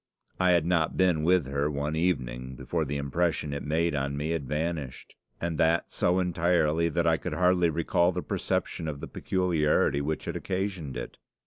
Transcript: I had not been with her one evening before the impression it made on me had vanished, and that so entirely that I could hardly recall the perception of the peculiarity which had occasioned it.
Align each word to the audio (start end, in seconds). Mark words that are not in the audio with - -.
I 0.39 0.53
had 0.53 0.65
not 0.65 0.97
been 0.97 1.21
with 1.21 1.45
her 1.45 1.69
one 1.69 1.95
evening 1.95 2.55
before 2.55 2.85
the 2.85 2.97
impression 2.97 3.53
it 3.53 3.61
made 3.61 3.93
on 3.93 4.17
me 4.17 4.31
had 4.31 4.47
vanished, 4.47 5.15
and 5.39 5.59
that 5.59 5.91
so 5.91 6.19
entirely 6.19 6.89
that 6.89 7.05
I 7.05 7.17
could 7.17 7.33
hardly 7.33 7.69
recall 7.69 8.11
the 8.11 8.23
perception 8.23 8.87
of 8.87 8.99
the 8.99 9.07
peculiarity 9.07 10.01
which 10.01 10.25
had 10.25 10.35
occasioned 10.35 10.97
it. 10.97 11.19